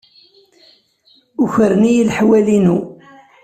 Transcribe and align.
Ukren-iyi 1.43 2.03
leḥwal-inu. 2.09 2.79